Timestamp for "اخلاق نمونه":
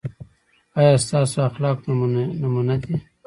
1.49-2.75